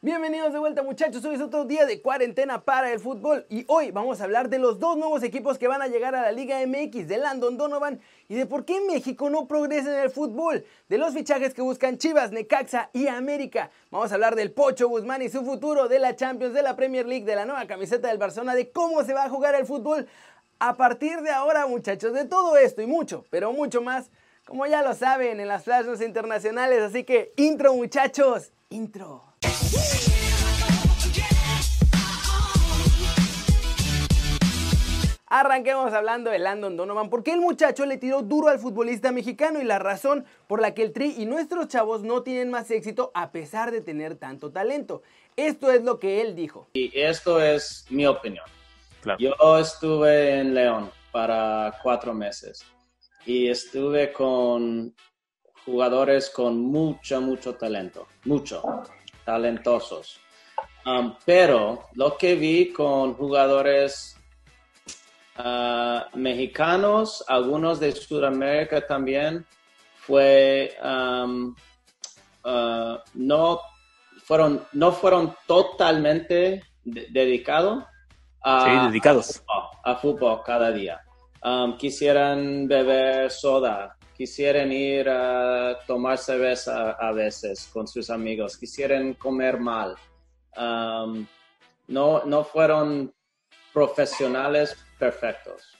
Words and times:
Bienvenidos 0.00 0.52
de 0.52 0.60
vuelta 0.60 0.84
muchachos, 0.84 1.24
hoy 1.24 1.34
es 1.34 1.40
otro 1.40 1.64
día 1.64 1.84
de 1.84 2.00
cuarentena 2.00 2.62
para 2.62 2.92
el 2.92 3.00
fútbol 3.00 3.44
y 3.48 3.64
hoy 3.66 3.90
vamos 3.90 4.20
a 4.20 4.24
hablar 4.24 4.48
de 4.48 4.60
los 4.60 4.78
dos 4.78 4.96
nuevos 4.96 5.24
equipos 5.24 5.58
que 5.58 5.66
van 5.66 5.82
a 5.82 5.88
llegar 5.88 6.14
a 6.14 6.22
la 6.22 6.30
Liga 6.30 6.64
MX, 6.64 7.08
de 7.08 7.18
Landon 7.18 7.56
Donovan 7.56 8.00
y 8.28 8.36
de 8.36 8.46
por 8.46 8.64
qué 8.64 8.80
México 8.80 9.28
no 9.28 9.48
progresa 9.48 9.92
en 9.92 10.04
el 10.04 10.10
fútbol, 10.10 10.64
de 10.88 10.98
los 10.98 11.14
fichajes 11.14 11.52
que 11.52 11.62
buscan 11.62 11.98
Chivas, 11.98 12.30
Necaxa 12.30 12.90
y 12.92 13.08
América. 13.08 13.72
Vamos 13.90 14.12
a 14.12 14.14
hablar 14.14 14.36
del 14.36 14.52
Pocho 14.52 14.88
Guzmán 14.88 15.20
y 15.20 15.30
su 15.30 15.44
futuro, 15.44 15.88
de 15.88 15.98
la 15.98 16.14
Champions, 16.14 16.54
de 16.54 16.62
la 16.62 16.76
Premier 16.76 17.04
League, 17.04 17.24
de 17.24 17.34
la 17.34 17.44
nueva 17.44 17.66
camiseta 17.66 18.06
del 18.06 18.18
Barcelona, 18.18 18.54
de 18.54 18.70
cómo 18.70 19.02
se 19.02 19.14
va 19.14 19.24
a 19.24 19.28
jugar 19.28 19.56
el 19.56 19.66
fútbol 19.66 20.06
a 20.60 20.76
partir 20.76 21.22
de 21.22 21.32
ahora 21.32 21.66
muchachos, 21.66 22.12
de 22.12 22.24
todo 22.24 22.56
esto 22.56 22.82
y 22.82 22.86
mucho, 22.86 23.24
pero 23.30 23.52
mucho 23.52 23.82
más, 23.82 24.12
como 24.44 24.64
ya 24.64 24.80
lo 24.80 24.94
saben 24.94 25.40
en 25.40 25.48
las 25.48 25.64
flashes 25.64 26.00
internacionales, 26.02 26.82
así 26.82 27.02
que 27.02 27.32
intro 27.34 27.74
muchachos, 27.74 28.52
intro. 28.70 29.27
Arranquemos 35.30 35.92
hablando 35.92 36.30
de 36.30 36.38
Landon 36.38 36.76
Donovan, 36.76 37.10
porque 37.10 37.32
el 37.32 37.40
muchacho 37.40 37.84
le 37.84 37.98
tiró 37.98 38.22
duro 38.22 38.48
al 38.48 38.58
futbolista 38.58 39.12
mexicano 39.12 39.60
y 39.60 39.64
la 39.64 39.78
razón 39.78 40.24
por 40.46 40.60
la 40.62 40.72
que 40.72 40.82
el 40.82 40.92
Tri 40.92 41.14
y 41.18 41.26
nuestros 41.26 41.68
chavos 41.68 42.02
no 42.02 42.22
tienen 42.22 42.50
más 42.50 42.70
éxito 42.70 43.10
a 43.14 43.30
pesar 43.30 43.70
de 43.70 43.82
tener 43.82 44.16
tanto 44.16 44.50
talento. 44.50 45.02
Esto 45.36 45.70
es 45.70 45.84
lo 45.84 45.98
que 45.98 46.22
él 46.22 46.34
dijo. 46.34 46.68
Y 46.72 46.98
esto 46.98 47.42
es 47.42 47.84
mi 47.90 48.06
opinión. 48.06 48.46
Yo 49.18 49.34
estuve 49.58 50.40
en 50.40 50.54
León 50.54 50.90
para 51.12 51.78
cuatro 51.82 52.14
meses 52.14 52.64
y 53.26 53.48
estuve 53.48 54.12
con 54.12 54.94
jugadores 55.66 56.30
con 56.30 56.58
mucho, 56.58 57.20
mucho 57.20 57.54
talento, 57.54 58.06
mucho, 58.24 58.62
talentosos. 59.28 60.18
Um, 60.86 61.14
pero 61.26 61.84
lo 61.92 62.16
que 62.16 62.34
vi 62.34 62.72
con 62.72 63.12
jugadores 63.12 64.16
uh, 65.38 66.16
mexicanos, 66.16 67.22
algunos 67.28 67.78
de 67.78 67.92
Sudamérica 67.92 68.86
también, 68.86 69.44
fue 69.96 70.74
um, 70.82 71.54
uh, 72.46 72.96
no 73.12 73.60
fueron 74.24 74.64
no 74.72 74.92
fueron 74.92 75.36
totalmente 75.46 76.62
dedicados 76.84 77.84
a, 78.42 78.88
dedicados. 78.88 79.42
A, 79.84 79.96
fútbol, 79.96 80.40
cada 80.42 80.72
día. 80.72 81.02
Um, 81.44 81.76
quisieran 81.76 82.66
beber 82.66 83.30
soda, 83.30 83.94
quisieran 84.18 84.72
ir 84.72 85.08
a 85.08 85.78
tomar 85.86 86.18
cerveza 86.18 86.90
a 86.90 87.12
veces 87.12 87.70
con 87.72 87.86
sus 87.86 88.10
amigos, 88.10 88.58
quisieran 88.58 89.14
comer 89.14 89.60
mal. 89.60 89.94
Um, 90.56 91.24
no, 91.86 92.24
no 92.24 92.42
fueron 92.42 93.14
profesionales 93.72 94.76
perfectos. 94.98 95.78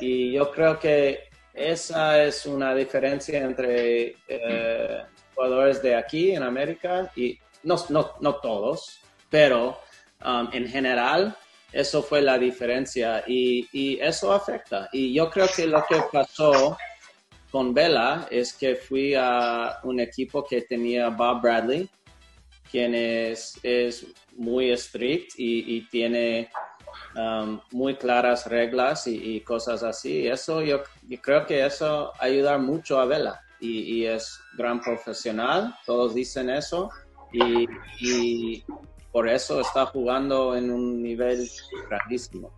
Y 0.00 0.32
yo 0.32 0.50
creo 0.50 0.78
que 0.78 1.28
esa 1.52 2.24
es 2.24 2.46
una 2.46 2.74
diferencia 2.74 3.42
entre 3.42 4.16
eh, 4.28 5.02
jugadores 5.34 5.82
de 5.82 5.94
aquí 5.94 6.32
en 6.32 6.42
América 6.42 7.12
y 7.14 7.38
no, 7.64 7.76
no, 7.90 8.12
no 8.20 8.36
todos, 8.36 9.00
pero 9.28 9.78
um, 10.24 10.48
en 10.52 10.66
general 10.66 11.36
eso 11.70 12.02
fue 12.02 12.22
la 12.22 12.38
diferencia 12.38 13.24
y, 13.26 13.68
y, 13.72 14.00
eso 14.00 14.32
afecta. 14.32 14.88
Y 14.92 15.12
yo 15.12 15.28
creo 15.28 15.48
que 15.54 15.66
lo 15.66 15.84
que 15.86 16.00
pasó 16.10 16.78
con 17.54 17.72
Vela 17.72 18.26
es 18.32 18.52
que 18.52 18.74
fui 18.74 19.14
a 19.14 19.78
un 19.84 20.00
equipo 20.00 20.42
que 20.44 20.62
tenía 20.62 21.08
Bob 21.10 21.40
Bradley, 21.40 21.88
quien 22.68 22.96
es, 22.96 23.60
es 23.62 24.08
muy 24.34 24.72
estricto 24.72 25.34
y, 25.38 25.82
tiene 25.82 26.50
um, 27.14 27.60
muy 27.70 27.94
claras 27.94 28.48
reglas 28.48 29.06
y, 29.06 29.40
cosas 29.42 29.84
así. 29.84 30.26
Eso 30.26 30.62
yo, 30.62 30.82
creo 31.22 31.46
que 31.46 31.64
eso 31.64 32.10
ayuda 32.18 32.58
mucho 32.58 32.98
a 32.98 33.04
Vela 33.04 33.40
y, 33.60 33.98
y 33.98 34.06
es 34.06 34.40
gran 34.58 34.80
profesional, 34.80 35.76
todos 35.86 36.12
dicen 36.12 36.50
eso 36.50 36.90
y 37.32 38.64
por 39.12 39.28
eso 39.28 39.60
está 39.60 39.86
jugando 39.86 40.56
en 40.56 40.72
un 40.72 41.00
nivel 41.00 41.48
grandísimo. 41.88 42.50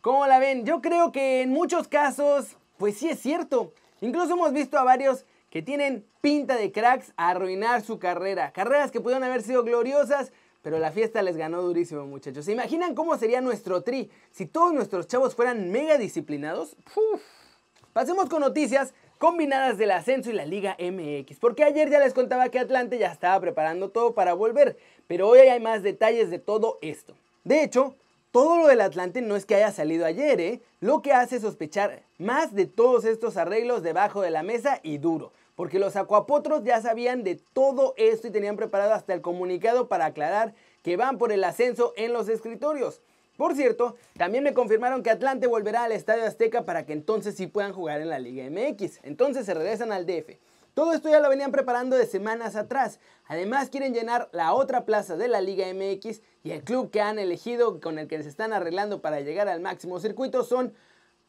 ¿Cómo 0.00 0.28
la 0.28 0.38
ven? 0.38 0.64
Yo 0.64 0.80
creo 0.80 1.10
que 1.10 1.42
en 1.42 1.50
muchos 1.50 1.88
casos, 1.88 2.56
pues 2.78 2.98
sí 2.98 3.08
es 3.08 3.18
cierto. 3.18 3.72
Incluso 4.04 4.34
hemos 4.34 4.52
visto 4.52 4.78
a 4.78 4.84
varios 4.84 5.24
que 5.48 5.62
tienen 5.62 6.04
pinta 6.20 6.56
de 6.56 6.70
cracks 6.70 7.14
a 7.16 7.30
arruinar 7.30 7.80
su 7.80 7.98
carrera. 7.98 8.52
Carreras 8.52 8.90
que 8.90 9.00
pudieron 9.00 9.24
haber 9.24 9.40
sido 9.40 9.64
gloriosas, 9.64 10.30
pero 10.60 10.78
la 10.78 10.90
fiesta 10.90 11.22
les 11.22 11.38
ganó 11.38 11.62
durísimo, 11.62 12.04
muchachos. 12.04 12.44
¿Se 12.44 12.52
imaginan 12.52 12.94
cómo 12.94 13.16
sería 13.16 13.40
nuestro 13.40 13.82
tri 13.82 14.10
si 14.30 14.44
todos 14.44 14.74
nuestros 14.74 15.06
chavos 15.06 15.34
fueran 15.34 15.70
mega 15.70 15.96
disciplinados? 15.96 16.76
Pasemos 17.94 18.28
con 18.28 18.42
noticias 18.42 18.92
combinadas 19.16 19.78
del 19.78 19.92
ascenso 19.92 20.28
y 20.28 20.34
la 20.34 20.44
Liga 20.44 20.76
MX. 20.78 21.38
Porque 21.38 21.64
ayer 21.64 21.88
ya 21.88 21.98
les 21.98 22.12
contaba 22.12 22.50
que 22.50 22.58
Atlante 22.58 22.98
ya 22.98 23.10
estaba 23.10 23.40
preparando 23.40 23.88
todo 23.88 24.12
para 24.12 24.34
volver, 24.34 24.76
pero 25.06 25.30
hoy 25.30 25.38
hay 25.38 25.60
más 25.60 25.82
detalles 25.82 26.28
de 26.28 26.38
todo 26.38 26.78
esto. 26.82 27.14
De 27.42 27.62
hecho, 27.62 27.94
todo 28.34 28.58
lo 28.58 28.66
del 28.66 28.80
Atlante 28.80 29.22
no 29.22 29.36
es 29.36 29.46
que 29.46 29.54
haya 29.54 29.70
salido 29.70 30.04
ayer, 30.04 30.40
¿eh? 30.40 30.60
Lo 30.80 31.02
que 31.02 31.12
hace 31.12 31.38
sospechar 31.38 32.02
más 32.18 32.52
de 32.52 32.66
todos 32.66 33.04
estos 33.04 33.36
arreglos 33.36 33.84
debajo 33.84 34.22
de 34.22 34.32
la 34.32 34.42
mesa 34.42 34.80
y 34.82 34.98
duro. 34.98 35.30
Porque 35.54 35.78
los 35.78 35.94
acuapotros 35.94 36.64
ya 36.64 36.82
sabían 36.82 37.22
de 37.22 37.36
todo 37.52 37.94
esto 37.96 38.26
y 38.26 38.32
tenían 38.32 38.56
preparado 38.56 38.92
hasta 38.92 39.14
el 39.14 39.20
comunicado 39.20 39.86
para 39.86 40.06
aclarar 40.06 40.52
que 40.82 40.96
van 40.96 41.16
por 41.16 41.30
el 41.30 41.44
ascenso 41.44 41.92
en 41.96 42.12
los 42.12 42.28
escritorios. 42.28 43.00
Por 43.36 43.54
cierto, 43.54 43.94
también 44.16 44.42
me 44.42 44.52
confirmaron 44.52 45.04
que 45.04 45.10
Atlante 45.10 45.46
volverá 45.46 45.84
al 45.84 45.92
Estadio 45.92 46.24
Azteca 46.24 46.64
para 46.64 46.84
que 46.86 46.92
entonces 46.92 47.36
sí 47.36 47.46
puedan 47.46 47.72
jugar 47.72 48.00
en 48.00 48.08
la 48.08 48.18
Liga 48.18 48.50
MX. 48.50 48.98
Entonces 49.04 49.46
se 49.46 49.54
regresan 49.54 49.92
al 49.92 50.06
DF. 50.06 50.30
Todo 50.74 50.92
esto 50.92 51.08
ya 51.08 51.20
lo 51.20 51.28
venían 51.28 51.52
preparando 51.52 51.96
de 51.96 52.04
semanas 52.04 52.56
atrás. 52.56 52.98
Además 53.26 53.70
quieren 53.70 53.94
llenar 53.94 54.28
la 54.32 54.52
otra 54.54 54.84
plaza 54.84 55.16
de 55.16 55.28
la 55.28 55.40
Liga 55.40 55.66
MX 55.72 56.20
y 56.42 56.50
el 56.50 56.64
club 56.64 56.90
que 56.90 57.00
han 57.00 57.20
elegido 57.20 57.80
con 57.80 57.98
el 57.98 58.08
que 58.08 58.20
se 58.24 58.28
están 58.28 58.52
arreglando 58.52 59.00
para 59.00 59.20
llegar 59.20 59.48
al 59.48 59.60
máximo 59.60 60.00
circuito 60.00 60.42
son 60.42 60.74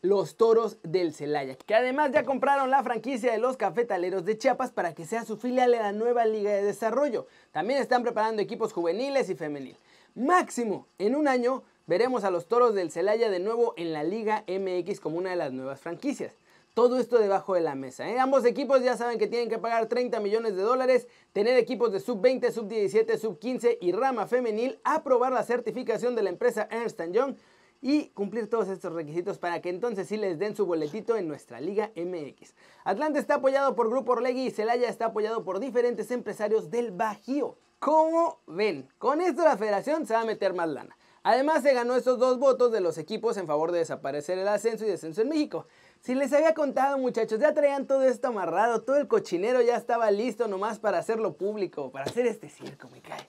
los 0.01 0.35
Toros 0.35 0.77
del 0.81 1.13
Celaya, 1.13 1.55
que 1.55 1.75
además 1.75 2.11
ya 2.11 2.25
compraron 2.25 2.71
la 2.71 2.83
franquicia 2.83 3.31
de 3.31 3.37
los 3.37 3.55
Cafetaleros 3.55 4.25
de 4.25 4.37
Chiapas 4.37 4.71
para 4.71 4.93
que 4.93 5.05
sea 5.05 5.25
su 5.25 5.37
filial 5.37 5.73
en 5.75 5.81
la 5.81 5.91
nueva 5.91 6.25
Liga 6.25 6.51
de 6.51 6.63
Desarrollo. 6.63 7.27
También 7.51 7.79
están 7.79 8.01
preparando 8.01 8.41
equipos 8.41 8.73
juveniles 8.73 9.29
y 9.29 9.35
femenil. 9.35 9.77
Máximo, 10.15 10.87
en 10.97 11.15
un 11.15 11.27
año 11.27 11.63
veremos 11.85 12.23
a 12.23 12.31
los 12.31 12.47
Toros 12.47 12.73
del 12.73 12.91
Celaya 12.91 13.29
de 13.29 13.39
nuevo 13.39 13.73
en 13.77 13.93
la 13.93 14.03
Liga 14.03 14.43
MX 14.47 14.99
como 14.99 15.17
una 15.17 15.31
de 15.31 15.35
las 15.35 15.51
nuevas 15.51 15.79
franquicias. 15.79 16.33
Todo 16.75 16.99
esto 16.99 17.17
debajo 17.17 17.53
de 17.53 17.61
la 17.61 17.73
mesa. 17.73 18.09
¿eh? 18.09 18.19
Ambos 18.19 18.43
equipos 18.43 18.83
ya 18.83 18.97
saben 18.97 19.17
que 19.17 19.27
tienen 19.27 19.47
que 19.47 19.57
pagar 19.57 19.87
30 19.87 20.19
millones 20.19 20.57
de 20.57 20.61
dólares, 20.61 21.07
tener 21.31 21.57
equipos 21.57 21.89
de 21.93 22.01
sub-20, 22.01 22.51
sub-17, 22.51 23.17
sub-15 23.17 23.77
y 23.79 23.93
rama 23.93 24.27
femenil, 24.27 24.77
aprobar 24.83 25.31
la 25.31 25.43
certificación 25.43 26.17
de 26.17 26.23
la 26.23 26.31
empresa 26.31 26.67
Ernst 26.69 27.01
Young 27.13 27.37
y 27.81 28.09
cumplir 28.09 28.49
todos 28.49 28.67
estos 28.67 28.91
requisitos 28.91 29.37
para 29.37 29.61
que 29.61 29.69
entonces 29.69 30.09
sí 30.09 30.17
les 30.17 30.37
den 30.37 30.53
su 30.53 30.65
boletito 30.65 31.15
en 31.15 31.29
nuestra 31.29 31.61
Liga 31.61 31.91
MX. 31.95 32.53
Atlante 32.83 33.19
está 33.19 33.35
apoyado 33.35 33.73
por 33.73 33.89
Grupo 33.89 34.11
Orlegui 34.11 34.47
y 34.47 34.51
Celaya 34.51 34.89
está 34.89 35.05
apoyado 35.05 35.45
por 35.45 35.61
diferentes 35.61 36.11
empresarios 36.11 36.69
del 36.69 36.91
Bajío. 36.91 37.55
¿Cómo 37.79 38.41
ven? 38.47 38.89
Con 38.97 39.21
esto 39.21 39.45
la 39.45 39.55
federación 39.55 40.05
se 40.05 40.13
va 40.13 40.21
a 40.21 40.25
meter 40.25 40.53
más 40.53 40.67
lana. 40.67 40.97
Además 41.27 41.63
se 41.63 41.73
ganó 41.73 41.95
estos 41.95 42.19
dos 42.19 42.37
votos 42.37 42.71
de 42.71 42.81
los 42.81 42.99
equipos 42.99 43.35
en 43.37 43.47
favor 43.47 43.71
de 43.71 43.79
desaparecer 43.79 44.37
el 44.37 44.47
ascenso 44.47 44.85
y 44.85 44.89
descenso 44.89 45.23
en 45.23 45.29
México. 45.29 45.65
Si 46.01 46.13
les 46.13 46.31
había 46.33 46.53
contado 46.53 46.97
muchachos, 46.97 47.39
ya 47.39 47.53
traían 47.53 47.87
todo 47.87 48.03
esto 48.03 48.27
amarrado, 48.27 48.81
todo 48.81 48.97
el 48.97 49.07
cochinero 49.07 49.61
ya 49.61 49.75
estaba 49.75 50.11
listo 50.11 50.47
nomás 50.47 50.79
para 50.79 50.99
hacerlo 50.99 51.33
público, 51.33 51.91
para 51.91 52.05
hacer 52.05 52.27
este 52.27 52.49
circo, 52.49 52.87
me 52.89 53.01
cae. 53.01 53.27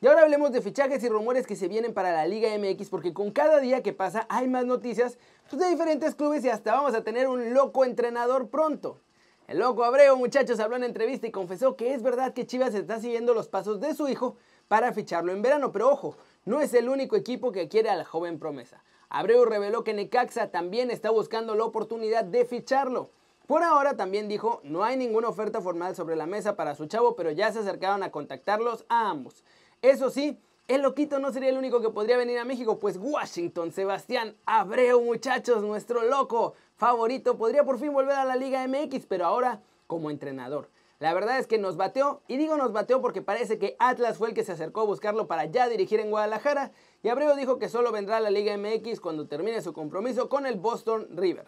Y 0.00 0.06
ahora 0.06 0.22
hablemos 0.22 0.52
de 0.52 0.62
fichajes 0.62 1.02
y 1.02 1.08
rumores 1.08 1.46
que 1.46 1.56
se 1.56 1.66
vienen 1.66 1.92
para 1.92 2.12
la 2.12 2.26
Liga 2.26 2.50
MX, 2.56 2.88
porque 2.88 3.12
con 3.12 3.32
cada 3.32 3.58
día 3.58 3.82
que 3.82 3.92
pasa 3.92 4.26
hay 4.28 4.46
más 4.46 4.64
noticias 4.64 5.18
pues, 5.50 5.60
de 5.60 5.68
diferentes 5.70 6.14
clubes 6.14 6.44
y 6.44 6.50
hasta 6.50 6.72
vamos 6.72 6.94
a 6.94 7.02
tener 7.02 7.26
un 7.26 7.52
loco 7.52 7.84
entrenador 7.84 8.48
pronto. 8.48 9.00
El 9.48 9.58
loco 9.58 9.82
Abreu, 9.82 10.16
muchachos, 10.16 10.60
habló 10.60 10.76
en 10.76 10.84
entrevista 10.84 11.26
y 11.26 11.32
confesó 11.32 11.74
que 11.74 11.94
es 11.94 12.02
verdad 12.02 12.34
que 12.34 12.46
Chivas 12.46 12.74
está 12.74 13.00
siguiendo 13.00 13.34
los 13.34 13.48
pasos 13.48 13.80
de 13.80 13.94
su 13.94 14.06
hijo 14.06 14.36
para 14.68 14.92
ficharlo 14.92 15.32
en 15.32 15.42
verano, 15.42 15.72
pero 15.72 15.90
ojo, 15.90 16.16
no 16.44 16.60
es 16.60 16.74
el 16.74 16.88
único 16.88 17.16
equipo 17.16 17.50
que 17.50 17.66
quiere 17.66 17.88
a 17.88 17.96
la 17.96 18.04
joven 18.04 18.38
promesa. 18.38 18.84
Abreu 19.10 19.44
reveló 19.44 19.84
que 19.84 19.94
Necaxa 19.94 20.50
también 20.50 20.90
está 20.90 21.10
buscando 21.10 21.54
la 21.54 21.64
oportunidad 21.64 22.24
de 22.24 22.44
ficharlo. 22.44 23.10
Por 23.46 23.62
ahora 23.62 23.96
también 23.96 24.28
dijo, 24.28 24.60
no 24.62 24.84
hay 24.84 24.98
ninguna 24.98 25.28
oferta 25.28 25.62
formal 25.62 25.96
sobre 25.96 26.16
la 26.16 26.26
mesa 26.26 26.54
para 26.54 26.74
su 26.74 26.86
chavo, 26.86 27.16
pero 27.16 27.30
ya 27.30 27.50
se 27.50 27.60
acercaron 27.60 28.02
a 28.02 28.10
contactarlos 28.10 28.84
a 28.90 29.08
ambos. 29.08 29.42
Eso 29.80 30.10
sí, 30.10 30.38
el 30.68 30.82
loquito 30.82 31.18
no 31.18 31.32
sería 31.32 31.48
el 31.48 31.56
único 31.56 31.80
que 31.80 31.88
podría 31.88 32.18
venir 32.18 32.38
a 32.38 32.44
México, 32.44 32.78
pues 32.78 32.98
Washington, 33.00 33.72
Sebastián 33.72 34.36
Abreu, 34.44 35.00
muchachos, 35.00 35.62
nuestro 35.62 36.02
loco 36.02 36.52
favorito, 36.76 37.38
podría 37.38 37.64
por 37.64 37.78
fin 37.78 37.94
volver 37.94 38.16
a 38.16 38.26
la 38.26 38.36
Liga 38.36 38.66
MX, 38.68 39.06
pero 39.06 39.24
ahora 39.24 39.62
como 39.86 40.10
entrenador. 40.10 40.68
La 40.98 41.14
verdad 41.14 41.38
es 41.38 41.46
que 41.46 41.58
nos 41.58 41.76
bateó, 41.76 42.22
y 42.26 42.38
digo 42.38 42.56
nos 42.56 42.72
bateó 42.72 43.00
porque 43.00 43.22
parece 43.22 43.58
que 43.58 43.76
Atlas 43.78 44.18
fue 44.18 44.28
el 44.28 44.34
que 44.34 44.42
se 44.42 44.52
acercó 44.52 44.80
a 44.80 44.84
buscarlo 44.84 45.28
para 45.28 45.44
ya 45.44 45.68
dirigir 45.68 46.00
en 46.00 46.10
Guadalajara, 46.10 46.72
y 47.04 47.08
Abreu 47.08 47.36
dijo 47.36 47.58
que 47.58 47.68
solo 47.68 47.92
vendrá 47.92 48.16
a 48.16 48.20
la 48.20 48.30
Liga 48.30 48.56
MX 48.56 49.00
cuando 49.00 49.28
termine 49.28 49.62
su 49.62 49.72
compromiso 49.72 50.28
con 50.28 50.44
el 50.44 50.56
Boston 50.56 51.06
River. 51.12 51.46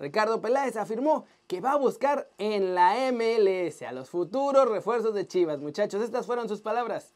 Ricardo 0.00 0.40
Peláez 0.40 0.76
afirmó 0.76 1.24
que 1.46 1.60
va 1.60 1.72
a 1.72 1.76
buscar 1.76 2.28
en 2.38 2.74
la 2.74 2.96
MLS 3.12 3.82
a 3.82 3.92
los 3.92 4.10
futuros 4.10 4.68
refuerzos 4.68 5.14
de 5.14 5.26
Chivas. 5.26 5.60
Muchachos, 5.60 6.02
estas 6.02 6.26
fueron 6.26 6.48
sus 6.48 6.60
palabras. 6.60 7.14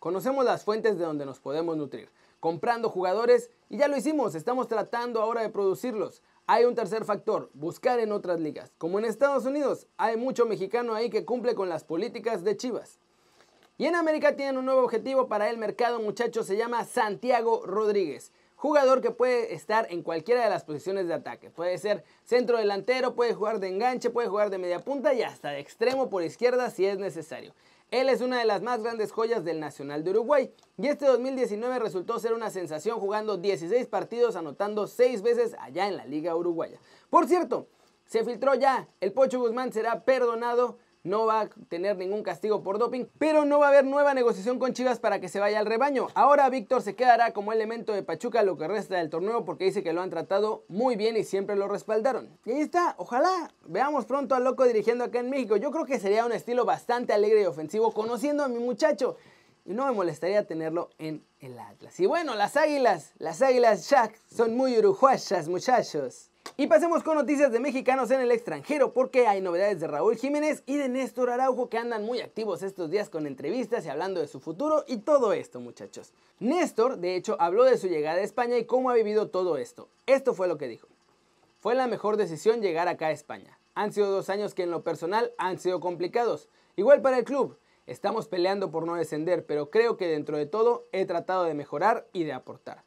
Conocemos 0.00 0.44
las 0.44 0.64
fuentes 0.64 0.98
de 0.98 1.04
donde 1.04 1.26
nos 1.26 1.38
podemos 1.38 1.76
nutrir, 1.76 2.10
comprando 2.40 2.90
jugadores 2.90 3.50
y 3.68 3.76
ya 3.76 3.86
lo 3.86 3.96
hicimos, 3.96 4.34
estamos 4.34 4.66
tratando 4.66 5.20
ahora 5.20 5.42
de 5.42 5.50
producirlos. 5.50 6.22
Hay 6.52 6.64
un 6.64 6.74
tercer 6.74 7.04
factor, 7.04 7.48
buscar 7.54 8.00
en 8.00 8.10
otras 8.10 8.40
ligas. 8.40 8.72
Como 8.76 8.98
en 8.98 9.04
Estados 9.04 9.46
Unidos, 9.46 9.86
hay 9.96 10.16
mucho 10.16 10.46
mexicano 10.46 10.94
ahí 10.94 11.08
que 11.08 11.24
cumple 11.24 11.54
con 11.54 11.68
las 11.68 11.84
políticas 11.84 12.42
de 12.42 12.56
Chivas. 12.56 12.98
Y 13.78 13.86
en 13.86 13.94
América 13.94 14.34
tienen 14.34 14.58
un 14.58 14.64
nuevo 14.64 14.82
objetivo 14.82 15.28
para 15.28 15.48
el 15.48 15.58
mercado, 15.58 16.00
muchachos, 16.00 16.48
se 16.48 16.56
llama 16.56 16.84
Santiago 16.84 17.64
Rodríguez. 17.64 18.32
Jugador 18.60 19.00
que 19.00 19.10
puede 19.10 19.54
estar 19.54 19.86
en 19.88 20.02
cualquiera 20.02 20.44
de 20.44 20.50
las 20.50 20.64
posiciones 20.64 21.08
de 21.08 21.14
ataque. 21.14 21.48
Puede 21.48 21.78
ser 21.78 22.04
centro 22.24 22.58
delantero, 22.58 23.14
puede 23.14 23.32
jugar 23.32 23.58
de 23.58 23.68
enganche, 23.68 24.10
puede 24.10 24.28
jugar 24.28 24.50
de 24.50 24.58
media 24.58 24.80
punta 24.80 25.14
y 25.14 25.22
hasta 25.22 25.48
de 25.48 25.60
extremo 25.60 26.10
por 26.10 26.22
izquierda 26.22 26.68
si 26.68 26.84
es 26.84 26.98
necesario. 26.98 27.54
Él 27.90 28.10
es 28.10 28.20
una 28.20 28.38
de 28.38 28.44
las 28.44 28.60
más 28.60 28.82
grandes 28.82 29.12
joyas 29.12 29.46
del 29.46 29.60
Nacional 29.60 30.04
de 30.04 30.10
Uruguay 30.10 30.52
y 30.76 30.88
este 30.88 31.06
2019 31.06 31.78
resultó 31.78 32.18
ser 32.18 32.34
una 32.34 32.50
sensación 32.50 33.00
jugando 33.00 33.38
16 33.38 33.86
partidos 33.86 34.36
anotando 34.36 34.86
6 34.86 35.22
veces 35.22 35.56
allá 35.58 35.88
en 35.88 35.96
la 35.96 36.04
Liga 36.04 36.36
Uruguaya. 36.36 36.78
Por 37.08 37.26
cierto, 37.26 37.66
se 38.04 38.26
filtró 38.26 38.54
ya, 38.56 38.90
el 39.00 39.14
Pocho 39.14 39.40
Guzmán 39.40 39.72
será 39.72 40.04
perdonado 40.04 40.76
no 41.02 41.26
va 41.26 41.42
a 41.42 41.48
tener 41.68 41.96
ningún 41.96 42.22
castigo 42.22 42.62
por 42.62 42.78
doping, 42.78 43.06
pero 43.18 43.44
no 43.44 43.58
va 43.58 43.66
a 43.66 43.68
haber 43.70 43.84
nueva 43.84 44.14
negociación 44.14 44.58
con 44.58 44.72
Chivas 44.72 45.00
para 45.00 45.20
que 45.20 45.28
se 45.28 45.40
vaya 45.40 45.58
al 45.58 45.66
rebaño. 45.66 46.08
Ahora 46.14 46.48
Víctor 46.50 46.82
se 46.82 46.94
quedará 46.94 47.32
como 47.32 47.52
elemento 47.52 47.92
de 47.92 48.02
Pachuca 48.02 48.42
lo 48.42 48.56
que 48.56 48.68
resta 48.68 48.96
del 48.96 49.10
torneo 49.10 49.44
porque 49.44 49.64
dice 49.64 49.82
que 49.82 49.92
lo 49.92 50.02
han 50.02 50.10
tratado 50.10 50.64
muy 50.68 50.96
bien 50.96 51.16
y 51.16 51.24
siempre 51.24 51.56
lo 51.56 51.68
respaldaron. 51.68 52.28
Y 52.44 52.52
ahí 52.52 52.60
está, 52.60 52.94
ojalá 52.98 53.52
veamos 53.66 54.04
pronto 54.04 54.34
al 54.34 54.44
loco 54.44 54.64
dirigiendo 54.64 55.04
acá 55.04 55.20
en 55.20 55.30
México. 55.30 55.56
Yo 55.56 55.70
creo 55.70 55.86
que 55.86 55.98
sería 55.98 56.26
un 56.26 56.32
estilo 56.32 56.64
bastante 56.64 57.12
alegre 57.12 57.42
y 57.42 57.46
ofensivo 57.46 57.92
conociendo 57.92 58.44
a 58.44 58.48
mi 58.48 58.58
muchacho. 58.58 59.16
Y 59.64 59.74
no 59.74 59.86
me 59.86 59.92
molestaría 59.92 60.46
tenerlo 60.46 60.90
en 60.98 61.24
el 61.38 61.58
Atlas. 61.58 62.00
Y 62.00 62.06
bueno, 62.06 62.34
las 62.34 62.56
águilas, 62.56 63.12
las 63.18 63.42
águilas 63.42 63.88
Shaq 63.88 64.16
son 64.34 64.56
muy 64.56 64.76
uruguayas, 64.78 65.48
muchachos. 65.48 66.29
Y 66.60 66.66
pasemos 66.66 67.02
con 67.02 67.14
noticias 67.14 67.50
de 67.52 67.58
mexicanos 67.58 68.10
en 68.10 68.20
el 68.20 68.30
extranjero 68.30 68.92
porque 68.92 69.26
hay 69.26 69.40
novedades 69.40 69.80
de 69.80 69.86
Raúl 69.86 70.18
Jiménez 70.18 70.62
y 70.66 70.76
de 70.76 70.90
Néstor 70.90 71.30
Araujo 71.30 71.70
que 71.70 71.78
andan 71.78 72.04
muy 72.04 72.20
activos 72.20 72.62
estos 72.62 72.90
días 72.90 73.08
con 73.08 73.26
entrevistas 73.26 73.86
y 73.86 73.88
hablando 73.88 74.20
de 74.20 74.26
su 74.26 74.40
futuro 74.40 74.84
y 74.86 74.98
todo 74.98 75.32
esto 75.32 75.58
muchachos. 75.58 76.12
Néstor 76.38 76.98
de 76.98 77.16
hecho 77.16 77.38
habló 77.40 77.64
de 77.64 77.78
su 77.78 77.88
llegada 77.88 78.18
a 78.18 78.24
España 78.24 78.58
y 78.58 78.66
cómo 78.66 78.90
ha 78.90 78.94
vivido 78.94 79.30
todo 79.30 79.56
esto. 79.56 79.88
Esto 80.04 80.34
fue 80.34 80.48
lo 80.48 80.58
que 80.58 80.68
dijo. 80.68 80.86
Fue 81.60 81.74
la 81.74 81.86
mejor 81.86 82.18
decisión 82.18 82.60
llegar 82.60 82.88
acá 82.88 83.06
a 83.06 83.12
España. 83.12 83.58
Han 83.74 83.94
sido 83.94 84.10
dos 84.10 84.28
años 84.28 84.52
que 84.52 84.64
en 84.64 84.70
lo 84.70 84.82
personal 84.82 85.32
han 85.38 85.58
sido 85.58 85.80
complicados. 85.80 86.50
Igual 86.76 87.00
para 87.00 87.16
el 87.16 87.24
club. 87.24 87.56
Estamos 87.86 88.28
peleando 88.28 88.70
por 88.70 88.84
no 88.84 88.96
descender, 88.96 89.46
pero 89.46 89.70
creo 89.70 89.96
que 89.96 90.08
dentro 90.08 90.36
de 90.36 90.44
todo 90.44 90.84
he 90.92 91.06
tratado 91.06 91.44
de 91.44 91.54
mejorar 91.54 92.06
y 92.12 92.24
de 92.24 92.34
aportar. 92.34 92.84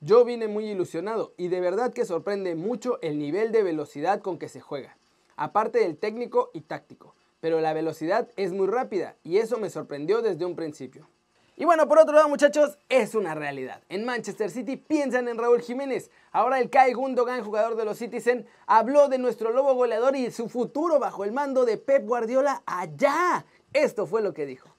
Yo 0.00 0.24
vine 0.24 0.48
muy 0.48 0.66
ilusionado 0.66 1.32
y 1.36 1.48
de 1.48 1.60
verdad 1.60 1.92
que 1.92 2.04
sorprende 2.04 2.54
mucho 2.54 2.98
el 3.00 3.18
nivel 3.18 3.52
de 3.52 3.62
velocidad 3.62 4.20
con 4.20 4.38
que 4.38 4.48
se 4.48 4.60
juega, 4.60 4.98
aparte 5.36 5.78
del 5.78 5.96
técnico 5.96 6.50
y 6.52 6.60
táctico, 6.60 7.14
pero 7.40 7.60
la 7.60 7.72
velocidad 7.72 8.28
es 8.36 8.52
muy 8.52 8.66
rápida 8.66 9.16
y 9.22 9.38
eso 9.38 9.58
me 9.58 9.70
sorprendió 9.70 10.20
desde 10.20 10.44
un 10.44 10.56
principio. 10.56 11.08
Y 11.56 11.64
bueno, 11.64 11.86
por 11.86 12.00
otro 12.00 12.14
lado, 12.14 12.28
muchachos, 12.28 12.78
es 12.88 13.14
una 13.14 13.36
realidad. 13.36 13.80
En 13.88 14.04
Manchester 14.04 14.50
City 14.50 14.76
piensan 14.76 15.28
en 15.28 15.38
Raúl 15.38 15.62
Jiménez. 15.62 16.10
Ahora 16.32 16.58
el 16.58 16.68
Kai 16.68 16.92
Gundogan, 16.92 17.44
jugador 17.44 17.76
de 17.76 17.84
los 17.84 17.98
Citizen, 17.98 18.44
habló 18.66 19.08
de 19.08 19.18
nuestro 19.18 19.52
lobo 19.52 19.72
goleador 19.74 20.16
y 20.16 20.32
su 20.32 20.48
futuro 20.48 20.98
bajo 20.98 21.22
el 21.22 21.30
mando 21.30 21.64
de 21.64 21.76
Pep 21.76 22.04
Guardiola 22.04 22.64
allá. 22.66 23.46
Esto 23.72 24.06
fue 24.06 24.20
lo 24.20 24.34
que 24.34 24.46
dijo. 24.46 24.73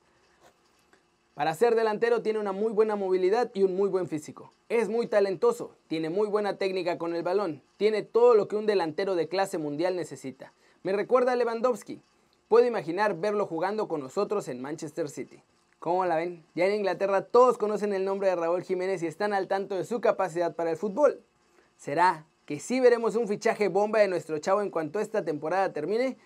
Para 1.35 1.53
ser 1.53 1.75
delantero 1.75 2.21
tiene 2.21 2.39
una 2.39 2.53
muy 2.53 2.71
buena 2.71 2.95
movilidad 2.95 3.51
y 3.53 3.63
un 3.63 3.75
muy 3.75 3.89
buen 3.89 4.07
físico. 4.07 4.53
Es 4.69 4.87
muy 4.87 5.05
talentoso, 5.05 5.75
tiene 5.89 6.09
muy 6.09 6.29
buena 6.29 6.57
técnica 6.57 6.97
con 6.97 7.13
el 7.13 7.23
balón, 7.23 7.61
tiene 7.75 8.03
todo 8.03 8.35
lo 8.35 8.47
que 8.47 8.55
un 8.55 8.65
delantero 8.65 9.15
de 9.15 9.27
clase 9.27 9.57
mundial 9.57 9.97
necesita. 9.97 10.53
Me 10.81 10.93
recuerda 10.93 11.33
a 11.33 11.35
Lewandowski. 11.35 12.01
Puedo 12.47 12.65
imaginar 12.65 13.19
verlo 13.19 13.47
jugando 13.47 13.89
con 13.89 13.99
nosotros 13.99 14.47
en 14.47 14.61
Manchester 14.61 15.09
City. 15.09 15.43
¿Cómo 15.79 16.05
la 16.05 16.15
ven? 16.15 16.45
Ya 16.55 16.67
en 16.67 16.75
Inglaterra 16.75 17.25
todos 17.25 17.57
conocen 17.57 17.91
el 17.91 18.05
nombre 18.05 18.29
de 18.29 18.37
Raúl 18.37 18.63
Jiménez 18.63 19.03
y 19.03 19.07
están 19.07 19.33
al 19.33 19.49
tanto 19.49 19.75
de 19.75 19.83
su 19.83 19.99
capacidad 19.99 20.55
para 20.55 20.71
el 20.71 20.77
fútbol. 20.77 21.21
¿Será 21.75 22.25
que 22.45 22.61
sí 22.61 22.79
veremos 22.79 23.17
un 23.17 23.27
fichaje 23.27 23.67
bomba 23.67 23.99
de 23.99 24.07
nuestro 24.07 24.39
chavo 24.39 24.61
en 24.61 24.69
cuanto 24.69 25.01
esta 25.01 25.25
temporada 25.25 25.73
termine? 25.73 26.17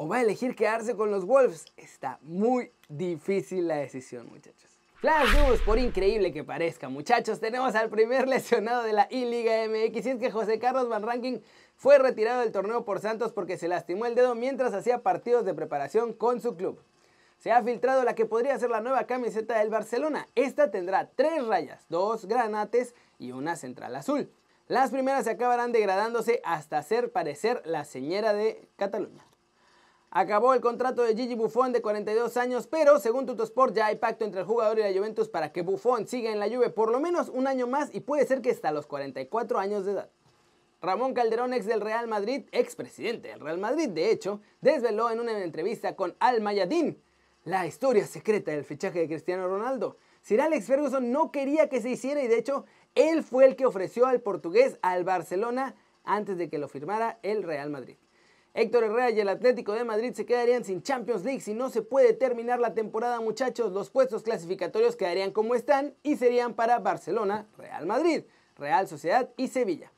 O 0.00 0.06
va 0.06 0.18
a 0.18 0.20
elegir 0.20 0.54
quedarse 0.54 0.94
con 0.94 1.10
los 1.10 1.24
Wolves. 1.24 1.64
Está 1.76 2.20
muy 2.22 2.70
difícil 2.88 3.66
la 3.66 3.78
decisión, 3.78 4.28
muchachos. 4.28 4.78
Flash 5.00 5.34
News, 5.34 5.60
por 5.62 5.76
increíble 5.76 6.32
que 6.32 6.44
parezca, 6.44 6.88
muchachos, 6.88 7.40
tenemos 7.40 7.74
al 7.74 7.90
primer 7.90 8.28
lesionado 8.28 8.84
de 8.84 8.92
la 8.92 9.08
I-Liga 9.10 9.66
MX 9.66 10.06
y 10.06 10.10
es 10.10 10.18
que 10.18 10.30
José 10.30 10.60
Carlos 10.60 10.88
Van 10.88 11.02
Ranking 11.02 11.40
fue 11.74 11.98
retirado 11.98 12.42
del 12.42 12.52
torneo 12.52 12.84
por 12.84 13.00
Santos 13.00 13.32
porque 13.32 13.58
se 13.58 13.66
lastimó 13.66 14.06
el 14.06 14.14
dedo 14.14 14.36
mientras 14.36 14.72
hacía 14.72 15.02
partidos 15.02 15.44
de 15.44 15.52
preparación 15.52 16.12
con 16.12 16.40
su 16.40 16.54
club. 16.54 16.80
Se 17.38 17.50
ha 17.50 17.64
filtrado 17.64 18.04
la 18.04 18.14
que 18.14 18.24
podría 18.24 18.56
ser 18.56 18.70
la 18.70 18.80
nueva 18.80 19.04
camiseta 19.04 19.58
del 19.58 19.68
Barcelona. 19.68 20.28
Esta 20.36 20.70
tendrá 20.70 21.10
tres 21.16 21.44
rayas, 21.44 21.86
dos 21.88 22.26
granates 22.26 22.94
y 23.18 23.32
una 23.32 23.56
central 23.56 23.96
azul. 23.96 24.30
Las 24.68 24.92
primeras 24.92 25.24
se 25.24 25.30
acabarán 25.30 25.72
degradándose 25.72 26.40
hasta 26.44 26.78
hacer 26.78 27.10
parecer 27.10 27.62
la 27.64 27.84
señera 27.84 28.32
de 28.32 28.68
Cataluña. 28.76 29.24
Acabó 30.10 30.54
el 30.54 30.62
contrato 30.62 31.02
de 31.02 31.14
Gigi 31.14 31.34
Buffon 31.34 31.70
de 31.70 31.82
42 31.82 32.36
años, 32.38 32.66
pero 32.66 32.98
según 32.98 33.26
Tutosport 33.26 33.74
ya 33.74 33.86
hay 33.86 33.96
pacto 33.96 34.24
entre 34.24 34.40
el 34.40 34.46
jugador 34.46 34.78
y 34.78 34.82
la 34.82 34.98
Juventus 34.98 35.28
para 35.28 35.52
que 35.52 35.60
Buffon 35.60 36.08
siga 36.08 36.32
en 36.32 36.40
la 36.40 36.48
Juve 36.48 36.70
por 36.70 36.90
lo 36.90 36.98
menos 36.98 37.28
un 37.28 37.46
año 37.46 37.66
más 37.66 37.94
y 37.94 38.00
puede 38.00 38.26
ser 38.26 38.40
que 38.40 38.50
hasta 38.50 38.72
los 38.72 38.86
44 38.86 39.58
años 39.58 39.84
de 39.84 39.92
edad. 39.92 40.10
Ramón 40.80 41.12
Calderón, 41.12 41.52
ex 41.52 41.66
del 41.66 41.82
Real 41.82 42.08
Madrid, 42.08 42.46
ex 42.52 42.74
presidente 42.74 43.28
del 43.28 43.40
Real 43.40 43.58
Madrid, 43.58 43.90
de 43.90 44.10
hecho, 44.10 44.40
desveló 44.62 45.10
en 45.10 45.20
una 45.20 45.38
entrevista 45.42 45.94
con 45.94 46.16
Al 46.20 46.40
Mayadín 46.40 47.02
la 47.44 47.66
historia 47.66 48.06
secreta 48.06 48.50
del 48.52 48.64
fichaje 48.64 49.00
de 49.00 49.08
Cristiano 49.08 49.46
Ronaldo. 49.46 49.98
Sir 50.22 50.40
Alex 50.40 50.66
Ferguson 50.66 51.12
no 51.12 51.30
quería 51.32 51.68
que 51.68 51.82
se 51.82 51.90
hiciera 51.90 52.22
y 52.22 52.28
de 52.28 52.38
hecho 52.38 52.64
él 52.94 53.22
fue 53.22 53.44
el 53.44 53.56
que 53.56 53.66
ofreció 53.66 54.06
al 54.06 54.20
portugués 54.20 54.78
al 54.80 55.04
Barcelona 55.04 55.74
antes 56.04 56.38
de 56.38 56.48
que 56.48 56.58
lo 56.58 56.68
firmara 56.68 57.18
el 57.22 57.42
Real 57.42 57.68
Madrid. 57.68 57.96
Héctor 58.60 58.82
Herrera 58.82 59.10
y 59.10 59.20
el 59.20 59.28
Atlético 59.28 59.72
de 59.72 59.84
Madrid 59.84 60.14
se 60.14 60.26
quedarían 60.26 60.64
sin 60.64 60.82
Champions 60.82 61.24
League 61.24 61.40
si 61.40 61.54
no 61.54 61.70
se 61.70 61.80
puede 61.80 62.12
terminar 62.12 62.58
la 62.58 62.74
temporada, 62.74 63.20
muchachos. 63.20 63.70
Los 63.72 63.88
puestos 63.88 64.24
clasificatorios 64.24 64.96
quedarían 64.96 65.30
como 65.30 65.54
están 65.54 65.94
y 66.02 66.16
serían 66.16 66.54
para 66.54 66.80
Barcelona, 66.80 67.46
Real 67.56 67.86
Madrid, 67.86 68.24
Real 68.56 68.88
Sociedad 68.88 69.30
y 69.36 69.46
Sevilla. 69.46 69.92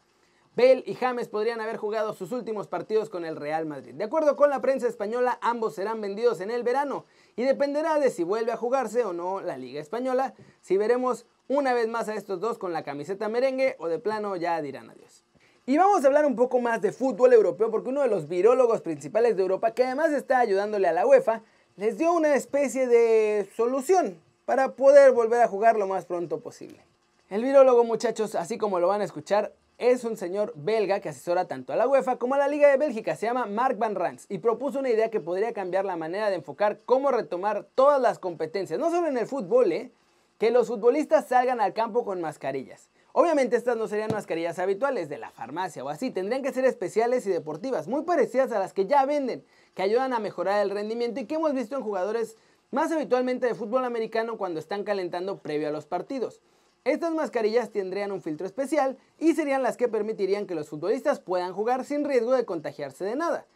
Bale 0.54 0.82
y 0.84 0.92
James 0.92 1.28
podrían 1.28 1.62
haber 1.62 1.78
jugado 1.78 2.12
sus 2.12 2.32
últimos 2.32 2.68
partidos 2.68 3.08
con 3.08 3.24
el 3.24 3.36
Real 3.36 3.64
Madrid. 3.64 3.94
De 3.94 4.04
acuerdo 4.04 4.36
con 4.36 4.50
la 4.50 4.60
prensa 4.60 4.88
española, 4.88 5.38
ambos 5.40 5.74
serán 5.76 6.02
vendidos 6.02 6.42
en 6.42 6.50
el 6.50 6.62
verano 6.62 7.06
y 7.36 7.44
dependerá 7.44 7.98
de 7.98 8.10
si 8.10 8.24
vuelve 8.24 8.52
a 8.52 8.58
jugarse 8.58 9.06
o 9.06 9.14
no 9.14 9.40
la 9.40 9.56
Liga 9.56 9.80
Española, 9.80 10.34
si 10.60 10.76
veremos 10.76 11.24
una 11.48 11.72
vez 11.72 11.88
más 11.88 12.10
a 12.10 12.14
estos 12.14 12.40
dos 12.40 12.58
con 12.58 12.74
la 12.74 12.82
camiseta 12.82 13.30
merengue 13.30 13.76
o 13.78 13.88
de 13.88 14.00
plano 14.00 14.36
ya 14.36 14.60
dirán 14.60 14.90
adiós. 14.90 15.24
Y 15.70 15.78
vamos 15.78 16.02
a 16.02 16.08
hablar 16.08 16.26
un 16.26 16.34
poco 16.34 16.58
más 16.58 16.82
de 16.82 16.90
fútbol 16.90 17.32
europeo 17.32 17.70
porque 17.70 17.90
uno 17.90 18.02
de 18.02 18.08
los 18.08 18.26
virólogos 18.26 18.80
principales 18.80 19.36
de 19.36 19.42
Europa, 19.42 19.70
que 19.70 19.84
además 19.84 20.10
está 20.10 20.40
ayudándole 20.40 20.88
a 20.88 20.92
la 20.92 21.06
UEFA, 21.06 21.42
les 21.76 21.96
dio 21.96 22.12
una 22.12 22.34
especie 22.34 22.88
de 22.88 23.48
solución 23.54 24.20
para 24.46 24.72
poder 24.72 25.12
volver 25.12 25.42
a 25.42 25.46
jugar 25.46 25.76
lo 25.76 25.86
más 25.86 26.06
pronto 26.06 26.40
posible. 26.40 26.80
El 27.28 27.44
virólogo, 27.44 27.84
muchachos, 27.84 28.34
así 28.34 28.58
como 28.58 28.80
lo 28.80 28.88
van 28.88 29.00
a 29.00 29.04
escuchar, 29.04 29.52
es 29.78 30.02
un 30.02 30.16
señor 30.16 30.52
belga 30.56 30.98
que 30.98 31.10
asesora 31.10 31.46
tanto 31.46 31.72
a 31.72 31.76
la 31.76 31.86
UEFA 31.86 32.16
como 32.16 32.34
a 32.34 32.38
la 32.38 32.48
Liga 32.48 32.68
de 32.68 32.76
Bélgica, 32.76 33.14
se 33.14 33.26
llama 33.26 33.46
Mark 33.46 33.78
Van 33.78 33.94
Rans 33.94 34.26
y 34.28 34.38
propuso 34.38 34.80
una 34.80 34.90
idea 34.90 35.08
que 35.08 35.20
podría 35.20 35.52
cambiar 35.52 35.84
la 35.84 35.94
manera 35.94 36.30
de 36.30 36.34
enfocar 36.34 36.80
cómo 36.84 37.12
retomar 37.12 37.64
todas 37.76 38.00
las 38.00 38.18
competencias, 38.18 38.80
no 38.80 38.90
solo 38.90 39.06
en 39.06 39.18
el 39.18 39.28
fútbol, 39.28 39.70
¿eh? 39.70 39.92
que 40.36 40.50
los 40.50 40.66
futbolistas 40.66 41.28
salgan 41.28 41.60
al 41.60 41.74
campo 41.74 42.04
con 42.04 42.20
mascarillas. 42.20 42.90
Obviamente 43.12 43.56
estas 43.56 43.76
no 43.76 43.88
serían 43.88 44.12
mascarillas 44.12 44.58
habituales 44.58 45.08
de 45.08 45.18
la 45.18 45.30
farmacia 45.30 45.82
o 45.82 45.88
así, 45.88 46.10
tendrían 46.10 46.42
que 46.42 46.52
ser 46.52 46.64
especiales 46.64 47.26
y 47.26 47.30
deportivas, 47.30 47.88
muy 47.88 48.02
parecidas 48.02 48.52
a 48.52 48.58
las 48.58 48.72
que 48.72 48.86
ya 48.86 49.04
venden, 49.04 49.44
que 49.74 49.82
ayudan 49.82 50.12
a 50.12 50.20
mejorar 50.20 50.62
el 50.62 50.70
rendimiento 50.70 51.20
y 51.20 51.26
que 51.26 51.34
hemos 51.34 51.52
visto 51.52 51.76
en 51.76 51.82
jugadores 51.82 52.36
más 52.70 52.92
habitualmente 52.92 53.46
de 53.46 53.54
fútbol 53.54 53.84
americano 53.84 54.38
cuando 54.38 54.60
están 54.60 54.84
calentando 54.84 55.38
previo 55.38 55.68
a 55.68 55.72
los 55.72 55.86
partidos. 55.86 56.40
Estas 56.84 57.12
mascarillas 57.12 57.70
tendrían 57.70 58.12
un 58.12 58.22
filtro 58.22 58.46
especial 58.46 58.96
y 59.18 59.34
serían 59.34 59.62
las 59.62 59.76
que 59.76 59.88
permitirían 59.88 60.46
que 60.46 60.54
los 60.54 60.68
futbolistas 60.68 61.20
puedan 61.20 61.52
jugar 61.52 61.84
sin 61.84 62.04
riesgo 62.04 62.32
de 62.32 62.44
contagiarse 62.44 63.04
de 63.04 63.16
nada. 63.16 63.46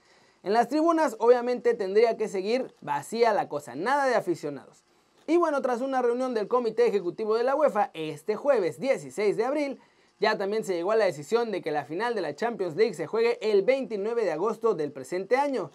En 0.42 0.52
las 0.52 0.68
tribunas 0.68 1.16
obviamente 1.20 1.72
tendría 1.74 2.16
que 2.16 2.28
seguir 2.28 2.74
vacía 2.82 3.32
la 3.32 3.48
cosa, 3.48 3.76
nada 3.76 4.06
de 4.06 4.14
aficionados. 4.14 4.84
Y 5.26 5.38
bueno, 5.38 5.62
tras 5.62 5.80
una 5.80 6.02
reunión 6.02 6.34
del 6.34 6.48
Comité 6.48 6.86
Ejecutivo 6.86 7.34
de 7.34 7.44
la 7.44 7.56
UEFA 7.56 7.90
este 7.94 8.36
jueves 8.36 8.78
16 8.78 9.38
de 9.38 9.44
abril, 9.44 9.80
ya 10.20 10.36
también 10.36 10.64
se 10.64 10.74
llegó 10.74 10.92
a 10.92 10.96
la 10.96 11.06
decisión 11.06 11.50
de 11.50 11.62
que 11.62 11.70
la 11.70 11.86
final 11.86 12.14
de 12.14 12.20
la 12.20 12.36
Champions 12.36 12.76
League 12.76 12.92
se 12.92 13.06
juegue 13.06 13.38
el 13.40 13.62
29 13.62 14.22
de 14.22 14.32
agosto 14.32 14.74
del 14.74 14.92
presente 14.92 15.36
año, 15.36 15.70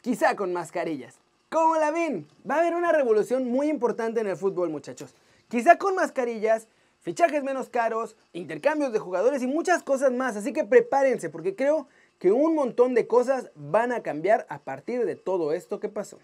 quizá 0.00 0.36
con 0.36 0.54
mascarillas. 0.54 1.18
¿Cómo 1.50 1.76
la 1.76 1.90
ven? 1.90 2.26
Va 2.48 2.56
a 2.56 2.60
haber 2.60 2.74
una 2.74 2.92
revolución 2.92 3.44
muy 3.44 3.68
importante 3.68 4.20
en 4.20 4.26
el 4.26 4.38
fútbol, 4.38 4.70
muchachos. 4.70 5.14
Quizá 5.48 5.76
con 5.76 5.94
mascarillas, 5.94 6.66
fichajes 7.02 7.44
menos 7.44 7.68
caros, 7.68 8.16
intercambios 8.32 8.90
de 8.90 9.00
jugadores 9.00 9.42
y 9.42 9.46
muchas 9.46 9.82
cosas 9.82 10.12
más. 10.12 10.34
Así 10.34 10.54
que 10.54 10.64
prepárense 10.64 11.28
porque 11.28 11.54
creo 11.54 11.88
que 12.18 12.32
un 12.32 12.54
montón 12.54 12.94
de 12.94 13.06
cosas 13.06 13.50
van 13.54 13.92
a 13.92 14.02
cambiar 14.02 14.46
a 14.48 14.60
partir 14.60 15.04
de 15.04 15.14
todo 15.14 15.52
esto 15.52 15.78
que 15.78 15.90
pasó. 15.90 16.18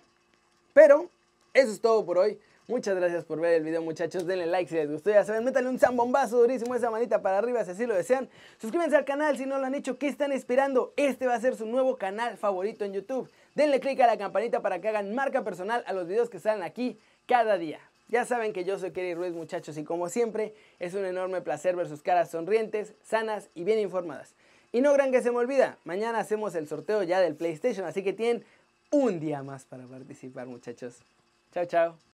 Pero 0.73 1.11
eso 1.53 1.73
es 1.73 1.81
todo 1.83 2.07
por 2.07 2.17
hoy. 2.17 2.39
Muchas 2.71 2.95
gracias 2.95 3.25
por 3.25 3.41
ver 3.41 3.55
el 3.55 3.65
video 3.65 3.83
muchachos, 3.83 4.29
denle 4.29 4.47
like 4.47 4.69
si 4.69 4.77
les 4.77 4.89
gustó, 4.89 5.11
ya 5.11 5.25
saben, 5.25 5.43
métanle 5.43 5.69
un 5.71 5.81
zambombazo 5.81 6.39
durísimo 6.39 6.77
esa 6.77 6.89
manita 6.89 7.21
para 7.21 7.39
arriba 7.39 7.65
si 7.65 7.73
así 7.73 7.85
lo 7.85 7.97
desean. 7.97 8.29
Suscríbanse 8.61 8.95
al 8.95 9.05
canal 9.05 9.37
si 9.37 9.45
no 9.45 9.59
lo 9.59 9.67
han 9.67 9.75
hecho, 9.75 9.99
¿qué 9.99 10.07
están 10.07 10.31
esperando? 10.31 10.93
Este 10.97 11.27
va 11.27 11.35
a 11.35 11.41
ser 11.41 11.57
su 11.57 11.67
nuevo 11.67 11.97
canal 11.97 12.37
favorito 12.37 12.85
en 12.85 12.93
YouTube. 12.93 13.29
Denle 13.57 13.81
click 13.81 13.99
a 13.99 14.07
la 14.07 14.17
campanita 14.17 14.63
para 14.63 14.81
que 14.81 14.87
hagan 14.87 15.13
marca 15.17 15.43
personal 15.43 15.83
a 15.85 15.93
los 15.93 16.07
videos 16.07 16.31
que 16.31 16.39
salen 16.39 16.63
aquí 16.63 16.97
cada 17.27 17.59
día. 17.59 17.81
Ya 18.07 18.25
saben 18.25 18.53
que 18.53 18.63
yo 18.63 18.79
soy 18.79 18.93
Kerry 18.93 19.15
Ruiz 19.15 19.33
muchachos 19.33 19.77
y 19.77 19.83
como 19.83 20.09
siempre 20.09 20.55
es 20.79 20.95
un 20.95 21.05
enorme 21.05 21.41
placer 21.41 21.75
ver 21.75 21.89
sus 21.89 22.03
caras 22.03 22.31
sonrientes, 22.31 22.95
sanas 23.03 23.49
y 23.57 23.65
bien 23.65 23.81
informadas. 23.81 24.37
Y 24.71 24.81
no 24.81 24.93
gran 24.93 25.11
que 25.11 25.23
se 25.23 25.33
me 25.33 25.39
olvida, 25.39 25.77
mañana 25.83 26.21
hacemos 26.21 26.55
el 26.55 26.69
sorteo 26.69 27.03
ya 27.03 27.19
del 27.19 27.35
PlayStation, 27.35 27.85
así 27.85 28.05
que 28.05 28.13
tienen 28.13 28.45
un 28.93 29.19
día 29.19 29.43
más 29.43 29.65
para 29.65 29.87
participar 29.87 30.47
muchachos. 30.47 31.01
Chao, 31.53 31.65
chao. 31.65 32.10